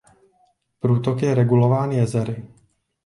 Průtok 0.79 1.21
je 1.21 1.35
regulován 1.35 1.91
jezery. 1.91 2.45